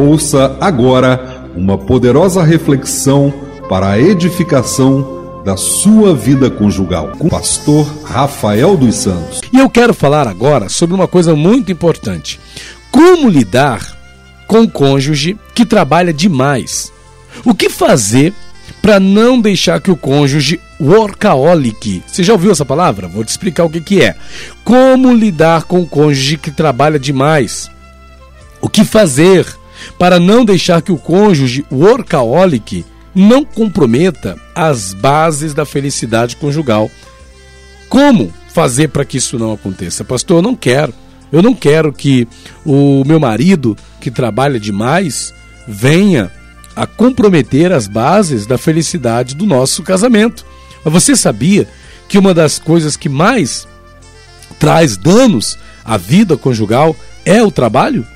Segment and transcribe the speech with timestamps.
[0.00, 3.30] Ouça agora uma poderosa reflexão
[3.68, 9.42] para a edificação da sua vida conjugal com o pastor Rafael dos Santos.
[9.52, 12.40] E eu quero falar agora sobre uma coisa muito importante:
[12.90, 13.94] como lidar
[14.46, 16.90] com o cônjuge que trabalha demais.
[17.44, 18.32] O que fazer
[18.80, 22.02] para não deixar que o cônjuge workaholic.
[22.06, 23.06] Você já ouviu essa palavra?
[23.06, 24.16] Vou te explicar o que, que é.
[24.64, 27.70] Como lidar com o cônjuge que trabalha demais.
[28.62, 29.59] O que fazer
[29.98, 32.84] para não deixar que o cônjuge workaholic
[33.14, 36.90] não comprometa as bases da felicidade conjugal.
[37.88, 40.04] Como fazer para que isso não aconteça?
[40.04, 40.94] Pastor, eu não quero.
[41.32, 42.26] Eu não quero que
[42.64, 45.32] o meu marido, que trabalha demais,
[45.66, 46.30] venha
[46.74, 50.44] a comprometer as bases da felicidade do nosso casamento.
[50.84, 51.68] Mas você sabia
[52.08, 53.66] que uma das coisas que mais
[54.58, 58.06] traz danos à vida conjugal é o trabalho?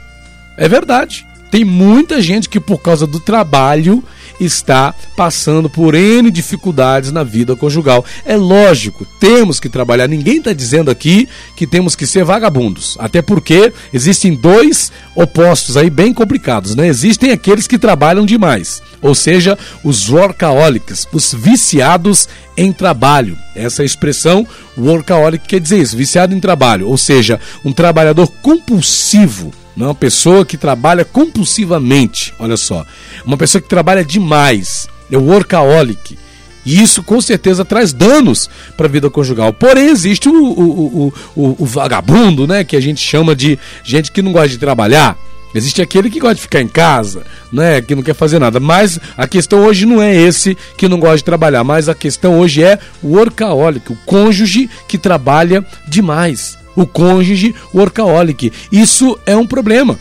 [0.57, 1.27] É verdade.
[1.55, 4.03] Tem muita gente que, por causa do trabalho,
[4.41, 8.05] está passando por N dificuldades na vida conjugal.
[8.27, 10.09] É lógico, temos que trabalhar.
[10.09, 12.97] Ninguém está dizendo aqui que temos que ser vagabundos.
[12.99, 16.89] Até porque existem dois opostos aí bem complicados, né?
[16.89, 23.39] Existem aqueles que trabalham demais, ou seja, os workaholics, os viciados em trabalho.
[23.55, 24.45] Essa expressão
[24.77, 29.95] workaholic quer dizer isso, viciado em trabalho, ou seja, um trabalhador compulsivo não é uma
[29.95, 32.87] pessoa que trabalha compulsivamente, olha só.
[33.25, 36.17] Uma pessoa que trabalha demais, é o workaholic.
[36.65, 39.53] E isso com certeza traz danos para a vida conjugal.
[39.53, 42.65] Porém, existe o, o, o, o, vagabundo, né?
[42.65, 45.19] Que a gente chama de gente que não gosta de trabalhar.
[45.55, 47.23] Existe aquele que gosta de ficar em casa,
[47.53, 47.83] né?
[47.83, 48.59] Que não quer fazer nada.
[48.59, 52.39] Mas a questão hoje não é esse que não gosta de trabalhar, mas a questão
[52.39, 58.53] hoje é o workaholic, o cônjuge que trabalha demais o cônjuge workaholic.
[58.71, 59.99] Isso é um problema.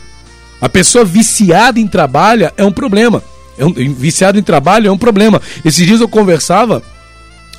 [0.60, 3.22] A pessoa viciada em trabalho é um problema.
[3.56, 5.40] É um, viciado em trabalho é um problema.
[5.64, 6.82] Esses dias eu conversava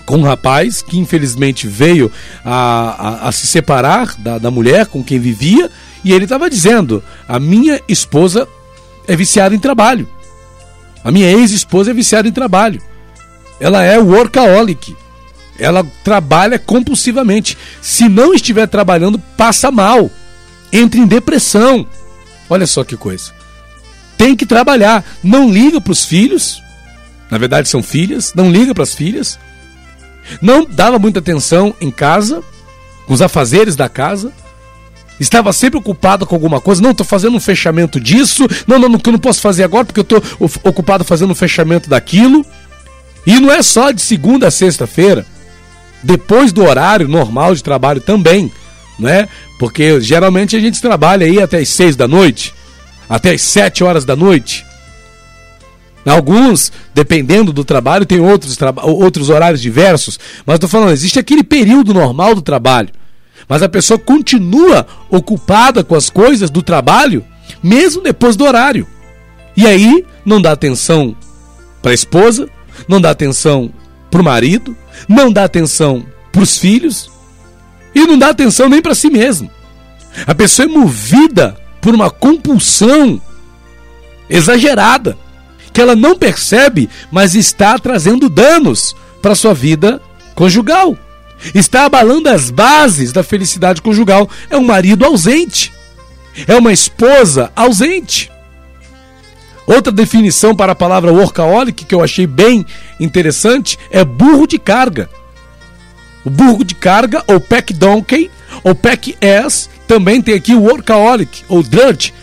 [0.06, 2.12] com um rapaz que infelizmente veio
[2.44, 5.70] a, a, a se separar da, da mulher com quem vivia
[6.04, 8.48] e ele estava dizendo: a minha esposa
[9.08, 10.08] é viciada em trabalho.
[11.04, 12.82] A minha ex-esposa é viciada em trabalho.
[13.60, 14.96] Ela é workaholic.
[15.58, 17.58] Ela trabalha compulsivamente.
[17.82, 20.10] Se não estiver trabalhando, passa mal.
[20.72, 21.88] Entra em depressão.
[22.50, 23.32] Olha só que coisa.
[24.18, 25.04] Tem que trabalhar.
[25.24, 26.62] Não liga para os filhos.
[27.30, 28.34] Na verdade, são filhas.
[28.34, 29.40] Não liga para as filhas.
[30.42, 32.42] Não dava muita atenção em casa,
[33.06, 34.32] com os afazeres da casa.
[35.20, 36.82] Estava sempre ocupado com alguma coisa.
[36.82, 38.46] Não, estou fazendo um fechamento disso.
[38.68, 40.22] Não, não, não, que eu não posso fazer agora porque eu estou
[40.64, 42.46] ocupado fazendo um fechamento daquilo.
[43.26, 45.26] E não é só de segunda a sexta-feira
[46.06, 48.52] depois do horário normal de trabalho também,
[49.00, 49.28] né?
[49.58, 52.54] Porque geralmente a gente trabalha aí até as seis da noite,
[53.10, 54.64] até as sete horas da noite.
[56.06, 61.92] Alguns, dependendo do trabalho, tem outros, outros horários diversos, mas estou falando, existe aquele período
[61.92, 62.90] normal do trabalho.
[63.50, 67.26] Mas a pessoa continua ocupada com as coisas do trabalho,
[67.64, 68.88] mesmo depois do horário.
[69.58, 71.16] E aí não dá atenção
[71.82, 72.48] para a esposa,
[72.88, 73.72] não dá atenção
[74.16, 74.78] para o marido,
[75.10, 77.12] não dá atenção para os filhos
[77.94, 79.52] e não dá atenção nem para si mesmo.
[80.26, 83.22] A pessoa é movida por uma compulsão
[84.30, 85.18] exagerada
[85.74, 90.02] que ela não percebe, mas está trazendo danos para sua vida
[90.34, 90.98] conjugal.
[91.54, 94.30] Está abalando as bases da felicidade conjugal.
[94.50, 95.74] É um marido ausente.
[96.48, 98.32] É uma esposa ausente.
[99.68, 102.66] Outra definição para a palavra workaholic que eu achei bem
[103.00, 105.10] interessante é burro de carga.
[106.24, 108.30] O burro de carga, ou pack donkey,
[108.64, 112.14] ou pack ass, também tem aqui o workaholic, ou drudge.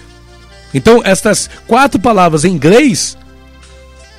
[0.75, 3.17] Então, estas quatro palavras em inglês,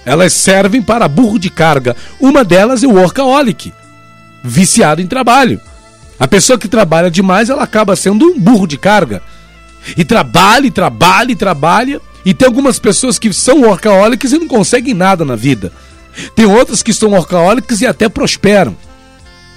[0.06, 1.96] elas servem para burro de carga.
[2.20, 3.74] Uma delas é o workaholic,
[4.44, 5.60] viciado em trabalho.
[6.20, 9.22] A pessoa que trabalha demais, ela acaba sendo um burro de carga.
[9.98, 14.48] E trabalha, e trabalha, e trabalha e tem algumas pessoas que são workaholics e não
[14.48, 15.72] conseguem nada na vida.
[16.36, 18.76] Tem outras que são workaholics e até prosperam.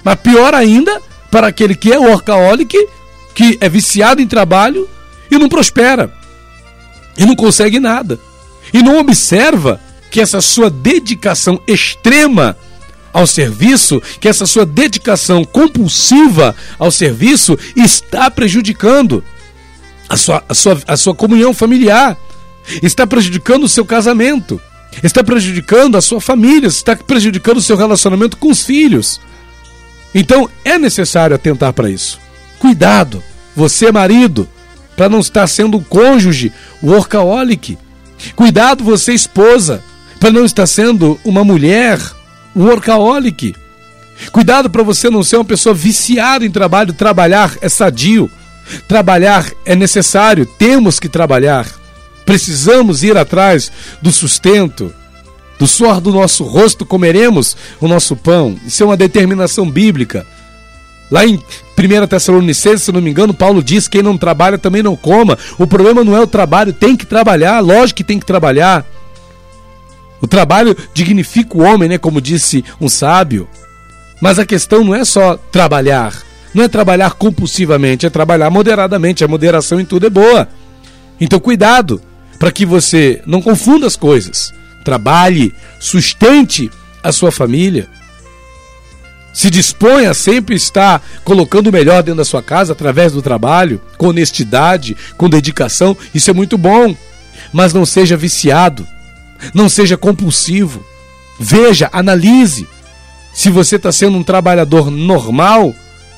[0.03, 2.75] Mas pior ainda, para aquele que é workaholic,
[3.33, 4.87] que é viciado em trabalho
[5.29, 6.11] e não prospera.
[7.17, 8.19] E não consegue nada.
[8.73, 9.79] E não observa
[10.11, 12.57] que essa sua dedicação extrema
[13.13, 19.23] ao serviço, que essa sua dedicação compulsiva ao serviço está prejudicando
[20.09, 22.17] a sua, a sua, a sua comunhão familiar
[22.81, 24.61] está prejudicando o seu casamento,
[25.03, 29.19] está prejudicando a sua família, está prejudicando o seu relacionamento com os filhos.
[30.13, 32.19] Então é necessário atentar para isso.
[32.59, 33.23] Cuidado,
[33.55, 34.47] você marido,
[34.95, 37.77] para não estar sendo um cônjuge workaholic.
[38.35, 39.83] Cuidado você esposa,
[40.19, 41.99] para não estar sendo uma mulher
[42.55, 43.55] workaholic.
[44.31, 46.93] Cuidado para você não ser uma pessoa viciada em trabalho.
[46.93, 48.29] Trabalhar é sadio.
[48.87, 50.45] Trabalhar é necessário.
[50.45, 51.67] Temos que trabalhar.
[52.27, 53.71] Precisamos ir atrás
[54.01, 54.93] do sustento.
[55.57, 58.59] Do suor do nosso rosto comeremos o nosso pão.
[58.65, 60.27] Isso é uma determinação bíblica.
[61.09, 64.93] Lá em 1 Tessalonicenses, se não me engano, Paulo diz: quem não trabalha também não
[64.93, 65.37] coma.
[65.57, 68.85] O problema não é o trabalho, tem que trabalhar, lógico que tem que trabalhar.
[70.19, 71.97] O trabalho dignifica o homem, né?
[71.97, 73.47] Como disse um sábio.
[74.21, 76.13] Mas a questão não é só trabalhar,
[76.53, 79.23] não é trabalhar compulsivamente, é trabalhar moderadamente.
[79.23, 80.49] A moderação em tudo é boa.
[81.21, 82.01] Então, cuidado
[82.39, 84.53] para que você não confunda as coisas.
[84.83, 86.71] Trabalhe, sustente
[87.03, 87.87] a sua família.
[89.33, 93.81] Se dispõe a sempre estar colocando o melhor dentro da sua casa através do trabalho,
[93.97, 95.95] com honestidade, com dedicação.
[96.13, 96.95] Isso é muito bom.
[97.53, 98.87] Mas não seja viciado
[99.53, 100.85] não seja compulsivo.
[101.39, 102.67] Veja, analise.
[103.33, 105.75] Se você está sendo um trabalhador normal,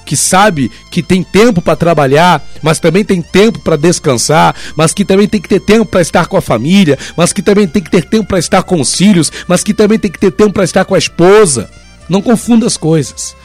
[0.09, 5.05] que sabe que tem tempo para trabalhar, mas também tem tempo para descansar, mas que
[5.05, 7.91] também tem que ter tempo para estar com a família, mas que também tem que
[7.91, 10.63] ter tempo para estar com os filhos, mas que também tem que ter tempo para
[10.63, 11.69] estar com a esposa.
[12.09, 13.35] Não confunda as coisas.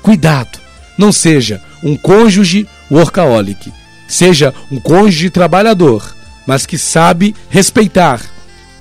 [0.00, 0.58] Cuidado,
[0.96, 3.70] não seja um cônjuge workaholic,
[4.08, 6.16] seja um cônjuge trabalhador,
[6.46, 8.18] mas que sabe respeitar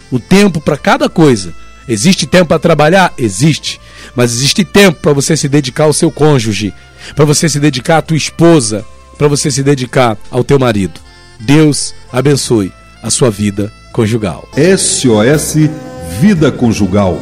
[0.09, 1.53] o tempo para cada coisa.
[1.89, 3.13] Existe tempo para trabalhar?
[3.17, 3.81] Existe.
[4.15, 6.73] Mas existe tempo para você se dedicar ao seu cônjuge,
[7.15, 8.85] para você se dedicar à tua esposa,
[9.17, 10.99] para você se dedicar ao teu marido.
[11.39, 12.71] Deus abençoe
[13.01, 14.47] a sua vida conjugal.
[14.77, 15.55] SOS
[16.19, 17.17] Vida Conjugal.